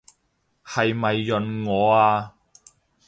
[0.65, 2.33] 係咪潤我啊？